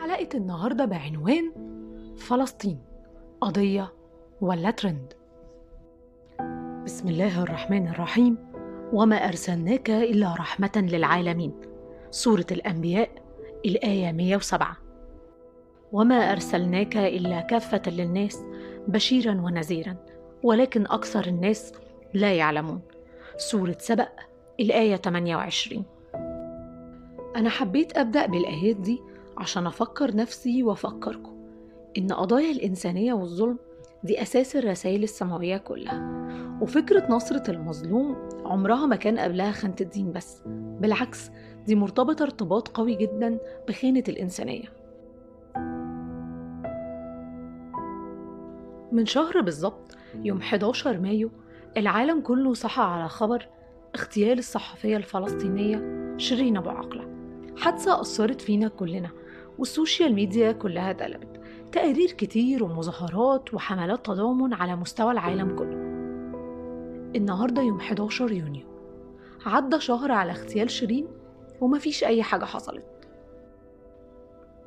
حلقة 0.00 0.28
النهاردة 0.34 0.84
بعنوان 0.84 1.52
فلسطين 2.16 2.78
قضية 3.40 3.92
ولا 4.40 4.70
ترند؟ 4.70 5.12
بسم 6.84 7.08
الله 7.08 7.42
الرحمن 7.42 7.88
الرحيم. 7.88 8.36
وما 8.92 9.16
أرسلناك 9.16 9.90
إلا 9.90 10.34
رحمة 10.34 10.72
للعالمين. 10.76 11.54
سورة 12.10 12.46
الأنبياء 12.50 13.10
الآية 13.66 14.12
107 14.12 14.76
وما 15.92 16.32
أرسلناك 16.32 16.96
إلا 16.96 17.40
كافة 17.40 17.82
للناس 17.86 18.44
بشيرا 18.88 19.32
ونذيرا 19.32 19.96
ولكن 20.42 20.86
أكثر 20.86 21.26
الناس 21.26 21.72
لا 22.14 22.32
يعلمون. 22.32 22.80
سورة 23.36 23.76
سبأ 23.78 24.08
الآية 24.60 24.96
28 24.96 25.84
أنا 27.36 27.50
حبيت 27.50 27.98
أبدأ 27.98 28.26
بالآيات 28.26 28.76
دي 28.76 29.00
عشان 29.38 29.66
أفكر 29.66 30.16
نفسي 30.16 30.62
وأفكركم 30.62 31.36
إن 31.98 32.12
قضايا 32.12 32.52
الإنسانية 32.52 33.12
والظلم 33.12 33.58
دي 34.04 34.22
أساس 34.22 34.56
الرسائل 34.56 35.02
السماوية 35.02 35.56
كلها. 35.56 36.16
وفكرة 36.60 37.06
نصرة 37.10 37.50
المظلوم 37.50 38.16
عمرها 38.44 38.86
ما 38.86 38.96
كان 38.96 39.18
قبلها 39.18 39.52
خانة 39.52 39.76
الدين 39.80 40.12
بس. 40.12 40.42
بالعكس 40.80 41.30
دي 41.66 41.74
مرتبطة 41.74 42.22
ارتباط 42.22 42.68
قوي 42.68 42.94
جدا 42.94 43.38
بخانة 43.68 44.02
الإنسانية. 44.08 44.72
من 48.92 49.06
شهر 49.06 49.40
بالظبط 49.40 49.96
يوم 50.14 50.38
11 50.38 51.00
مايو 51.00 51.30
العالم 51.76 52.20
كله 52.20 52.54
صحى 52.54 52.82
على 52.82 53.08
خبر 53.08 53.48
اغتيال 53.94 54.38
الصحفية 54.38 54.96
الفلسطينية 54.96 55.82
شيرين 56.16 56.56
أبو 56.56 56.70
عقلة. 56.70 57.08
حادثة 57.56 58.00
أثرت 58.00 58.40
فينا 58.40 58.68
كلنا. 58.68 59.10
وال 59.58 59.72
social 59.72 60.14
media 60.14 60.52
كلها 60.52 60.90
اتقلبت. 60.90 61.40
تقارير 61.72 62.12
كتير 62.12 62.64
ومظاهرات 62.64 63.54
وحملات 63.54 64.06
تضامن 64.06 64.54
على 64.54 64.76
مستوى 64.76 65.12
العالم 65.12 65.56
كله. 65.56 65.76
النهاردة 67.16 67.62
يوم 67.62 67.78
11 67.78 68.32
يونيو. 68.32 68.66
عدى 69.46 69.80
شهر 69.80 70.12
على 70.12 70.32
اغتيال 70.32 70.70
شيرين 70.70 71.06
ومفيش 71.60 72.04
أي 72.04 72.22
حاجة 72.22 72.44
حصلت. 72.44 72.84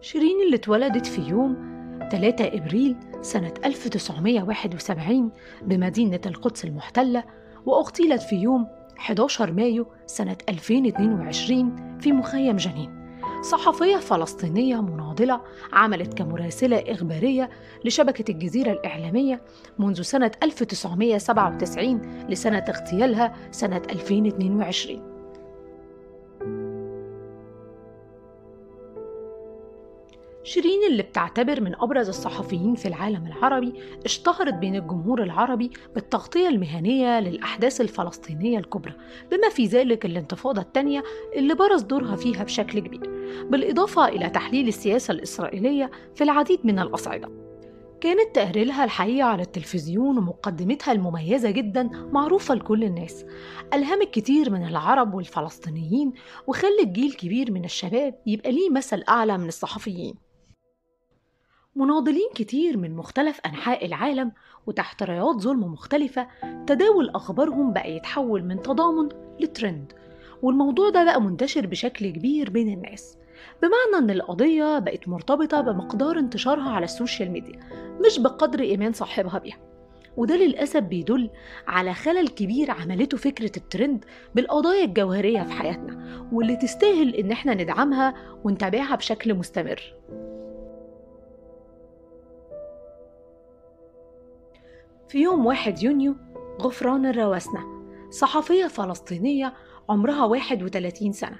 شيرين 0.02 0.41
اللي 0.45 0.55
اتولدت 0.55 1.05
في 1.05 1.21
يوم 1.21 1.69
3 2.11 2.47
إبريل 2.47 2.95
سنة 3.21 3.53
1971 3.66 5.31
بمدينة 5.61 6.21
القدس 6.25 6.66
المحتلة 6.66 7.23
وأغتيلت 7.66 8.21
في 8.21 8.36
يوم 8.36 8.67
11 8.99 9.52
مايو 9.52 9.88
سنة 10.05 10.38
2022 10.49 11.97
في 11.99 12.11
مخيم 12.11 12.55
جنين. 12.55 12.98
صحفية 13.42 13.98
فلسطينية 13.98 14.82
مناضلة 14.82 15.42
عملت 15.73 16.14
كمراسلة 16.14 16.84
إخبارية 16.88 17.50
لشبكة 17.86 18.32
الجزيرة 18.32 18.72
الإعلامية 18.72 19.42
منذ 19.80 20.02
سنة 20.02 20.32
1997 20.44 22.26
لسنة 22.30 22.66
اغتيالها 22.70 23.34
سنة 23.52 23.82
2022 23.90 25.08
شيرين 30.50 30.80
اللي 30.89 31.03
بتعتبر 31.03 31.61
من 31.61 31.75
أبرز 31.75 32.08
الصحفيين 32.08 32.75
في 32.75 32.88
العالم 32.88 33.25
العربي 33.25 33.73
اشتهرت 34.05 34.53
بين 34.53 34.75
الجمهور 34.75 35.23
العربي 35.23 35.72
بالتغطية 35.95 36.47
المهنية 36.47 37.19
للأحداث 37.19 37.81
الفلسطينية 37.81 38.58
الكبرى 38.59 38.94
بما 39.31 39.50
في 39.50 39.66
ذلك 39.66 40.05
الانتفاضة 40.05 40.61
الثانية 40.61 41.03
اللي 41.36 41.55
برز 41.55 41.81
دورها 41.81 42.16
فيها 42.16 42.44
بشكل 42.44 42.80
كبير 42.80 43.09
بالإضافة 43.50 44.08
إلى 44.08 44.30
تحليل 44.30 44.67
السياسة 44.67 45.11
الإسرائيلية 45.11 45.92
في 46.16 46.23
العديد 46.23 46.59
من 46.64 46.80
الأصعدة. 46.80 47.30
كانت 48.02 48.36
تقريرها 48.36 48.83
الحقيقة 48.83 49.27
على 49.27 49.42
التلفزيون 49.44 50.17
ومقدمتها 50.17 50.92
المميزة 50.92 51.52
جدا 51.52 51.89
معروفة 52.11 52.55
لكل 52.55 52.83
الناس 52.83 53.26
ألهمت 53.73 54.10
كتير 54.10 54.49
من 54.49 54.67
العرب 54.67 55.14
والفلسطينيين 55.14 56.14
وخلت 56.48 56.87
جيل 56.87 57.14
كبير 57.14 57.52
من 57.52 57.66
الشباب 57.66 58.16
يبقى 58.26 58.52
ليه 58.52 58.70
مثل 58.70 59.04
أعلى 59.10 59.37
من 59.37 59.48
الصحفيين. 59.48 60.29
مناضلين 61.80 62.30
كتير 62.36 62.78
من 62.78 62.95
مختلف 62.95 63.40
أنحاء 63.45 63.86
العالم 63.86 64.32
وتحت 64.67 65.04
رايات 65.04 65.36
ظلم 65.36 65.64
مختلفة 65.64 66.28
تداول 66.67 67.10
أخبارهم 67.10 67.73
بقى 67.73 67.95
يتحول 67.95 68.44
من 68.44 68.62
تضامن 68.62 69.10
لترند. 69.40 69.94
والموضوع 70.42 70.90
ده 70.90 71.04
بقى 71.04 71.22
منتشر 71.22 71.67
بشكل 71.67 72.10
كبير 72.10 72.50
بين 72.50 72.73
الناس. 72.73 73.17
بمعنى 73.62 74.06
أن 74.06 74.10
القضية 74.10 74.80
بقت 74.80 75.08
مرتبطة 75.08 75.62
بمقدار 75.62 76.20
انتشارها 76.20 76.70
على 76.70 76.84
ال 76.83 76.90
social 76.90 77.32
media 77.32 77.60
مش 78.06 78.20
بقدر 78.20 78.60
إيمان 78.60 78.94
صاحبها 78.94 79.40
بيها. 79.40 79.58
وده 80.17 80.36
للأسف 80.36 80.80
بيدل 80.80 81.30
على 81.67 81.94
خلل 81.94 82.28
كبير 82.28 82.72
عملته 82.72 83.17
فكرة 83.17 83.52
الترند 83.58 84.06
بالقضايا 84.36 84.86
الجوهرية 84.86 85.44
في 85.44 85.52
حياتنا 85.52 86.28
واللي 86.32 86.56
تستاهل 86.56 87.16
إن 87.16 87.32
إحنا 87.32 87.54
ندعمها 87.54 88.14
ونتابعها 88.44 88.96
بشكل 88.96 89.34
مستمر. 89.34 89.82
في 95.09 95.21
يوم 95.21 95.45
1 95.45 95.83
يونيو 95.83 96.15
غفران 96.61 97.05
الرواسنة 97.05 97.64
صحفية 98.09 98.67
فلسطينية 98.67 99.53
عمرها 99.89 100.25
31 100.25 101.11
سنة 101.11 101.39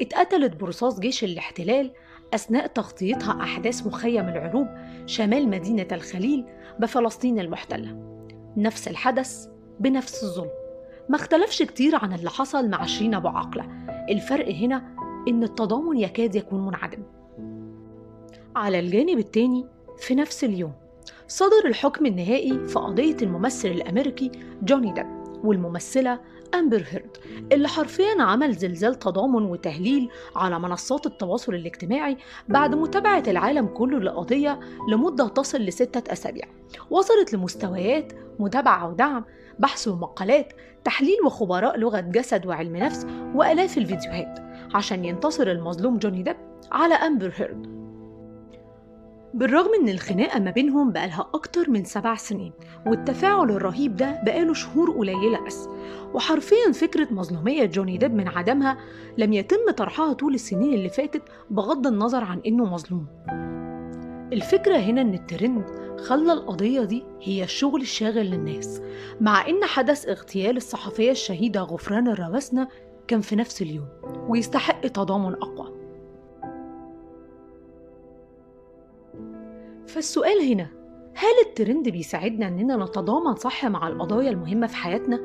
اتقتلت 0.00 0.56
برصاص 0.56 1.00
جيش 1.00 1.24
الاحتلال 1.24 1.92
أثناء 2.34 2.66
تغطيتها 2.66 3.42
أحداث 3.42 3.86
مخيم 3.86 4.28
العروب 4.28 4.68
شمال 5.06 5.48
مدينة 5.48 5.86
الخليل 5.92 6.44
بفلسطين 6.78 7.38
المحتلة. 7.38 7.96
نفس 8.56 8.88
الحدث 8.88 9.48
بنفس 9.80 10.24
الظلم. 10.24 10.50
ما 11.08 11.16
اختلفش 11.16 11.62
كتير 11.62 11.96
عن 11.96 12.12
اللي 12.12 12.30
حصل 12.30 12.68
مع 12.68 12.86
شيرين 12.86 13.14
أبو 13.14 13.28
عقلة. 13.28 13.64
الفرق 14.10 14.48
هنا 14.48 14.96
إن 15.28 15.42
التضامن 15.42 15.98
يكاد 15.98 16.34
يكون 16.34 16.66
منعدم. 16.66 17.02
على 18.56 18.78
الجانب 18.78 19.18
التاني 19.18 19.66
في 19.98 20.14
نفس 20.14 20.44
اليوم 20.44 20.85
صدر 21.28 21.66
الحكم 21.66 22.06
النهائي 22.06 22.68
في 22.68 22.78
قضية 22.78 23.16
الممثل 23.22 23.68
الأمريكي 23.68 24.30
جوني 24.62 24.92
ديب 24.92 25.06
والممثلة 25.44 26.20
أمبر 26.54 26.84
هيرد 26.90 27.16
اللي 27.52 27.68
حرفيا 27.68 28.22
عمل 28.22 28.52
زلزال 28.52 28.94
تضامن 28.94 29.42
وتهليل 29.42 30.08
على 30.36 30.58
منصات 30.58 31.06
التواصل 31.06 31.54
الاجتماعي 31.54 32.16
بعد 32.48 32.74
متابعة 32.74 33.22
العالم 33.28 33.66
كله 33.66 33.98
للقضية 33.98 34.60
لمدة 34.92 35.28
تصل 35.28 35.58
لستة 35.58 36.12
أسابيع. 36.12 36.44
وصلت 36.90 37.34
لمستويات 37.34 38.12
متابعة 38.38 38.88
ودعم 38.88 39.24
بحث 39.58 39.88
ومقالات 39.88 40.52
تحليل 40.84 41.16
وخبراء 41.24 41.78
لغة 41.78 42.00
جسد 42.00 42.46
وعلم 42.46 42.76
نفس 42.76 43.06
وآلاف 43.34 43.78
الفيديوهات. 43.78 44.38
عشان 44.74 45.04
ينتصر 45.04 45.50
المظلوم 45.50 45.98
جوني 45.98 46.22
ديب 46.22 46.36
على 46.72 46.94
أمبر 46.94 47.32
هيرد. 47.36 47.85
بالرغم 49.36 49.70
ان 49.80 49.88
الخناقة 49.88 50.40
ما 50.40 50.50
بينهم 50.50 50.92
بقالها 50.92 51.30
أكتر 51.34 51.70
من 51.70 51.84
سبع 51.84 52.14
سنين 52.14 52.52
والتفاعل 52.86 53.50
الرهيب 53.50 53.96
ده 53.96 54.20
بقاله 54.24 54.54
شهور 54.54 54.90
قليلة 54.90 55.40
بس. 55.46 55.68
وحرفيا 56.14 56.72
فكرة 56.74 57.08
مظلومية 57.10 57.64
جوني 57.64 57.98
ديب 57.98 58.14
من 58.14 58.28
عدمها 58.28 58.78
لم 59.18 59.32
يتم 59.32 59.70
طرحها 59.76 60.12
طول 60.12 60.34
السنين 60.34 60.74
اللي 60.74 60.88
فاتت 60.88 61.22
بغض 61.50 61.86
النظر 61.86 62.24
عن 62.24 62.40
إنه 62.46 62.64
مظلوم. 62.64 63.06
الفكرة 64.32 64.76
هنا 64.76 65.00
إن 65.00 65.14
الترند 65.14 65.64
خلى 66.00 66.32
القضية 66.32 66.80
دي 66.84 67.04
هي 67.22 67.44
الشغل 67.44 67.80
الشاغل 67.80 68.26
للناس 68.30 68.82
مع 69.20 69.48
إن 69.48 69.64
حدث 69.64 70.08
اغتيال 70.08 70.56
الصحفية 70.56 71.10
الشهيدة 71.10 71.60
غفران 71.60 72.08
الرواسنة 72.08 72.68
كان 73.08 73.20
في 73.20 73.36
نفس 73.36 73.62
اليوم 73.62 73.88
ويستحق 74.28 74.80
تضامن 74.80 75.32
أقوى. 75.32 75.75
فالسؤال 79.96 80.52
هنا 80.52 80.68
هل 81.14 81.46
الترند 81.46 81.88
بيساعدنا 81.88 82.48
إننا 82.48 82.76
نتضامن 82.76 83.34
صح 83.34 83.64
مع 83.64 83.88
القضايا 83.88 84.30
المهمة 84.30 84.66
في 84.66 84.76
حياتنا؟ 84.76 85.20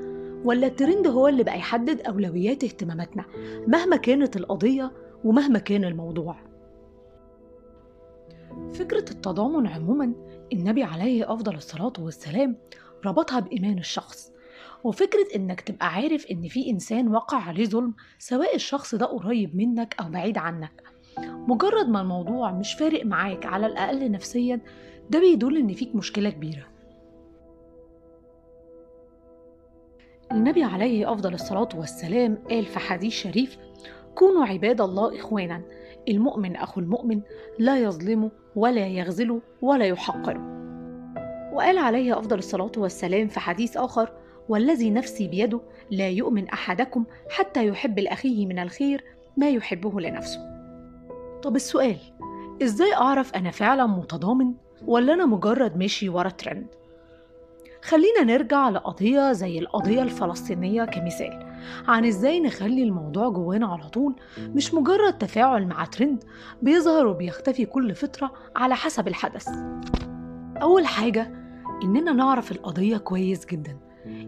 ولا 0.45 0.67
الترند 0.67 1.07
هو 1.07 1.27
اللي 1.27 1.43
بقى 1.43 1.57
يحدد 1.57 2.01
أولويات 2.01 2.63
اهتماماتنا 2.63 3.25
مهما 3.67 3.95
كانت 3.97 4.35
القضية 4.37 4.91
ومهما 5.23 5.59
كان 5.59 5.83
الموضوع؟ 5.85 6.35
فكرة 8.73 9.05
التضامن 9.11 9.67
عموما 9.67 10.13
النبي 10.53 10.83
عليه 10.83 11.33
أفضل 11.33 11.55
الصلاة 11.55 11.93
والسلام 11.99 12.57
ربطها 13.05 13.39
بإيمان 13.39 13.77
الشخص 13.77 14.31
وفكرة 14.83 15.27
إنك 15.35 15.61
تبقى 15.61 15.93
عارف 15.93 16.25
إن 16.31 16.47
في 16.47 16.69
إنسان 16.69 17.07
وقع 17.07 17.37
عليه 17.37 17.65
ظلم 17.65 17.93
سواء 18.19 18.55
الشخص 18.55 18.95
ده 18.95 19.05
قريب 19.05 19.55
منك 19.55 19.95
أو 19.99 20.09
بعيد 20.09 20.37
عنك 20.37 20.83
مجرد 21.47 21.89
ما 21.89 22.01
الموضوع 22.01 22.51
مش 22.51 22.73
فارق 22.73 23.05
معاك 23.05 23.45
على 23.45 23.65
الأقل 23.65 24.11
نفسيا 24.11 24.59
ده 25.09 25.19
بيدل 25.19 25.57
إن 25.57 25.73
فيك 25.73 25.95
مشكلة 25.95 26.29
كبيرة. 26.29 26.67
النبي 30.31 30.63
عليه 30.63 31.11
أفضل 31.13 31.33
الصلاة 31.33 31.69
والسلام 31.75 32.37
قال 32.49 32.65
في 32.65 32.79
حديث 32.79 33.13
شريف 33.13 33.57
كونوا 34.15 34.45
عباد 34.45 34.81
الله 34.81 35.19
إخوانا 35.19 35.61
المؤمن 36.09 36.55
أخو 36.55 36.81
المؤمن 36.81 37.21
لا 37.59 37.79
يظلمه 37.79 38.31
ولا 38.55 38.87
يغزله 38.87 39.41
ولا 39.61 39.85
يحقره 39.85 40.61
وقال 41.53 41.77
عليه 41.77 42.19
أفضل 42.19 42.37
الصلاة 42.37 42.71
والسلام 42.77 43.27
في 43.27 43.39
حديث 43.39 43.77
آخر 43.77 44.13
والذي 44.49 44.89
نفسي 44.89 45.27
بيده 45.27 45.61
لا 45.91 46.09
يؤمن 46.09 46.49
أحدكم 46.49 47.05
حتى 47.29 47.67
يحب 47.67 47.99
لأخيه 47.99 48.45
من 48.45 48.59
الخير 48.59 49.03
ما 49.37 49.49
يحبه 49.49 50.01
لنفسه. 50.01 50.60
طب 51.43 51.55
السؤال 51.55 51.97
إزاي 52.63 52.93
أعرف 52.93 53.33
أنا 53.35 53.51
فعلا 53.51 53.85
متضامن 53.87 54.53
ولا 54.85 55.13
أنا 55.13 55.25
مجرد 55.25 55.77
ماشي 55.77 56.09
ورا 56.09 56.29
ترند 56.29 56.67
خلينا 57.83 58.23
نرجع 58.23 58.69
لقضية 58.69 59.31
زي 59.31 59.59
القضية 59.59 60.03
الفلسطينية 60.03 60.83
كمثال 60.85 61.53
عن 61.87 62.05
إزاي 62.05 62.39
نخلي 62.39 62.83
الموضوع 62.83 63.29
جوانا 63.29 63.67
على 63.67 63.89
طول 63.89 64.15
مش 64.39 64.73
مجرد 64.73 65.17
تفاعل 65.17 65.65
مع 65.67 65.85
ترند 65.85 66.23
بيظهر 66.61 67.07
وبيختفي 67.07 67.65
كل 67.65 67.95
فترة 67.95 68.31
على 68.55 68.75
حسب 68.75 69.07
الحدث. 69.07 69.47
أول 70.61 70.85
حاجة 70.85 71.31
إننا 71.83 72.11
نعرف 72.11 72.51
القضية 72.51 72.97
كويس 72.97 73.45
جدا 73.45 73.77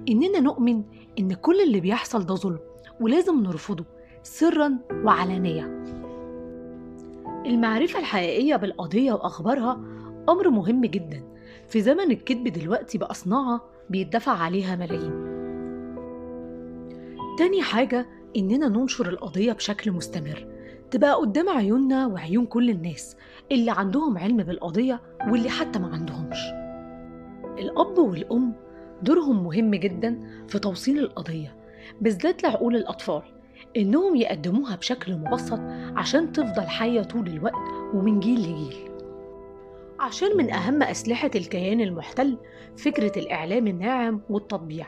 إننا 0.09 0.39
نؤمن 0.39 0.83
إن 1.19 1.33
كل 1.33 1.61
اللي 1.61 1.79
بيحصل 1.79 2.25
ده 2.25 2.35
ظلم 2.35 2.59
ولازم 3.01 3.43
نرفضه 3.43 3.85
سرا 4.23 4.77
وعلانية. 5.03 5.82
المعرفة 7.45 7.99
الحقيقية 7.99 8.55
بالقضية 8.55 9.13
وأخبارها 9.13 9.73
أمر 10.29 10.49
مهم 10.49 10.85
جدا. 10.85 11.23
في 11.67 11.81
زمن 11.81 12.11
الكذب 12.11 12.47
دلوقتي 12.47 12.97
بقى 12.97 13.13
صناعة 13.13 13.61
بيدفع 13.89 14.31
عليها 14.31 14.75
ملايين. 14.75 15.33
تاني 17.37 17.61
حاجة 17.61 18.05
إننا 18.37 18.67
ننشر 18.69 19.09
القضية 19.09 19.53
بشكل 19.53 19.91
مستمر. 19.91 20.47
تبقى 20.91 21.13
قدام 21.13 21.49
عيوننا 21.49 22.07
وعيون 22.07 22.45
كل 22.45 22.69
الناس 22.69 23.17
اللي 23.51 23.71
عندهم 23.71 24.17
علم 24.17 24.37
بالقضية 24.37 25.01
واللي 25.31 25.49
حتى 25.49 25.79
ما 25.79 25.87
عندهمش. 25.93 26.37
الأب 27.59 27.97
والأم 27.97 28.53
دورهم 29.01 29.43
مهم 29.43 29.75
جدا 29.75 30.19
في 30.47 30.59
توصيل 30.59 30.99
القضية 30.99 31.55
بالذات 32.01 32.43
لعقول 32.43 32.75
الأطفال. 32.75 33.21
إنهم 33.77 34.15
يقدموها 34.15 34.75
بشكل 34.75 35.13
مبسط 35.17 35.59
عشان 35.95 36.31
تفضل 36.31 36.67
حية 36.67 37.01
طول 37.01 37.27
الوقت 37.27 37.69
ومن 37.93 38.19
جيل 38.19 38.39
لجيل. 38.39 38.89
عشان 39.99 40.37
من 40.37 40.53
أهم 40.53 40.83
أسلحة 40.83 41.31
الكيان 41.35 41.81
المحتل 41.81 42.37
فكرة 42.77 43.19
الإعلام 43.19 43.67
الناعم 43.67 44.21
والتطبيع 44.29 44.85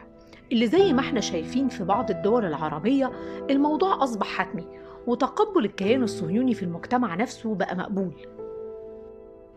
اللي 0.51 0.67
زي 0.67 0.93
ما 0.93 0.99
إحنا 0.99 1.19
شايفين 1.21 1.67
في 1.69 1.83
بعض 1.83 2.11
الدول 2.11 2.45
العربية 2.45 3.11
الموضوع 3.49 4.03
أصبح 4.03 4.27
حتمي 4.27 4.67
وتقبل 5.07 5.65
الكيان 5.65 6.03
الصهيوني 6.03 6.53
في 6.53 6.63
المجتمع 6.63 7.15
نفسه 7.15 7.55
بقى 7.55 7.75
مقبول. 7.75 8.13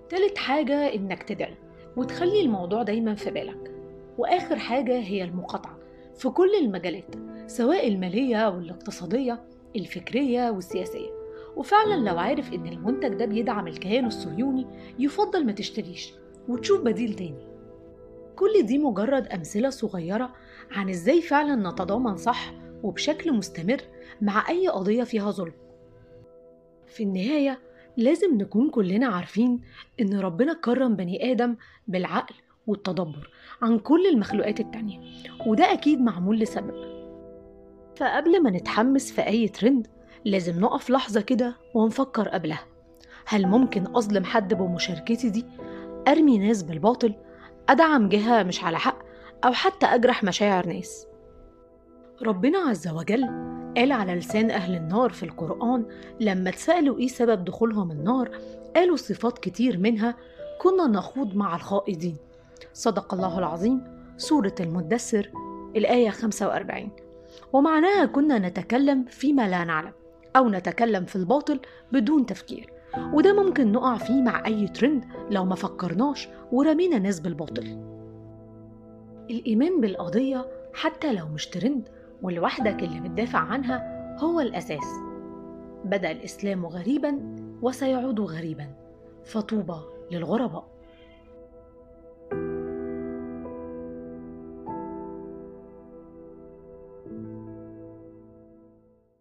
تالت 0.08 0.38
حاجة 0.38 0.94
إنك 0.94 1.22
تدعي 1.22 1.54
وتخلي 1.96 2.40
الموضوع 2.42 2.82
دايما 2.82 3.14
في 3.14 3.30
بالك 3.30 3.74
وآخر 4.18 4.56
حاجة 4.58 4.98
هي 4.98 5.24
المقاطعة 5.24 5.78
في 6.16 6.28
كل 6.28 6.50
المجالات. 6.62 7.14
سواء 7.48 7.88
المالية 7.88 8.48
والاقتصادية 8.48 9.40
الفكرية 9.76 10.50
والسياسية. 10.50 11.10
وفعلا 11.56 11.94
لو 12.10 12.18
عارف 12.18 12.52
إن 12.52 12.66
المنتج 12.66 13.14
ده 13.14 13.24
بيدعم 13.24 13.66
الكيان 13.66 14.06
الصهيوني 14.06 14.66
يفضل 14.98 15.46
ما 15.46 15.52
تشتريش 15.52 16.12
وتشوف 16.48 16.80
بديل 16.80 17.14
تاني. 17.14 17.48
كل 18.36 18.62
دي 18.62 18.78
مجرد 18.78 19.26
أمثلة 19.26 19.70
صغيرة 19.70 20.32
عن 20.70 20.88
إزاي 20.88 21.22
فعلا 21.22 21.70
نتضامن 21.70 22.16
صح 22.16 22.52
وبشكل 22.82 23.32
مستمر 23.32 23.80
مع 24.22 24.48
أي 24.48 24.68
قضية 24.68 25.04
فيها 25.04 25.30
ظلم. 25.30 25.52
في 26.86 27.02
النهاية 27.02 27.58
لازم 27.96 28.38
نكون 28.38 28.70
كلنا 28.70 29.06
عارفين 29.06 29.60
إن 30.00 30.20
ربنا 30.20 30.52
كرم 30.52 30.96
بني 30.96 31.32
آدم 31.32 31.56
بالعقل 31.88 32.34
والتدبر 32.66 33.30
عن 33.62 33.78
كل 33.78 34.06
المخلوقات 34.06 34.60
التانية 34.60 35.00
وده 35.46 35.72
أكيد 35.72 36.00
معمول 36.00 36.38
لسبب. 36.38 36.97
فقبل 37.98 38.42
ما 38.42 38.50
نتحمس 38.50 39.12
في 39.12 39.26
أي 39.26 39.48
ترند 39.48 39.86
لازم 40.24 40.60
نقف 40.60 40.90
لحظة 40.90 41.20
كده 41.20 41.56
ونفكر 41.74 42.28
قبلها 42.28 42.64
هل 43.26 43.46
ممكن 43.46 43.96
أظلم 43.96 44.24
حد 44.24 44.54
بمشاركتي 44.54 45.30
دي؟ 45.30 45.44
أرمي 46.08 46.38
ناس 46.38 46.62
بالباطل؟ 46.62 47.14
أدعم 47.68 48.08
جهة 48.08 48.42
مش 48.42 48.64
على 48.64 48.78
حق؟ 48.78 48.98
أو 49.44 49.52
حتى 49.52 49.86
أجرح 49.86 50.24
مشاعر 50.24 50.66
ناس 50.66 51.06
ربنا 52.22 52.58
عز 52.58 52.88
وجل 52.88 53.24
قال 53.76 53.92
على 53.92 54.14
لسان 54.14 54.50
أهل 54.50 54.74
النار 54.74 55.10
في 55.10 55.22
القرآن 55.22 55.84
لما 56.20 56.50
اتسألوا 56.50 56.98
إيه 56.98 57.08
سبب 57.08 57.44
دخولهم 57.44 57.90
النار 57.90 58.30
قالوا 58.76 58.96
صفات 58.96 59.38
كتير 59.38 59.78
منها 59.78 60.16
كنا 60.60 60.86
نخوض 60.86 61.36
مع 61.36 61.56
الخائضين 61.56 62.16
صدق 62.72 63.14
الله 63.14 63.38
العظيم 63.38 63.84
سورة 64.16 64.54
المدثر 64.60 65.30
الآية 65.76 66.10
45 66.10 66.90
ومعناها 67.52 68.06
كنا 68.06 68.38
نتكلم 68.38 69.04
فيما 69.04 69.48
لا 69.48 69.64
نعلم 69.64 69.92
أو 70.36 70.48
نتكلم 70.48 71.04
في 71.04 71.16
الباطل 71.16 71.60
بدون 71.92 72.26
تفكير. 72.26 72.72
وده 73.12 73.42
ممكن 73.42 73.72
نقع 73.72 73.96
فيه 73.96 74.22
مع 74.22 74.46
أي 74.46 74.68
ترند 74.68 75.04
لو 75.30 75.44
ما 75.44 75.54
فكرناش 75.54 76.28
ورمينا 76.52 76.98
ناس 76.98 77.20
بالباطل 77.20 77.88
الإيمان 79.30 79.80
بالقضية 79.80 80.46
حتى 80.74 81.12
لو 81.12 81.28
مش 81.28 81.46
ترند 81.46 81.88
ولوحدك 82.22 82.82
اللي 82.82 83.00
بتدافع 83.00 83.38
عنها 83.38 83.98
هو 84.20 84.40
الأساس. 84.40 84.86
بدأ 85.84 86.10
الإسلام 86.10 86.66
غريبا 86.66 87.36
وسيعود 87.62 88.20
غريبا. 88.20 88.66
فطوبى 89.24 89.80
للغرباء. 90.10 90.77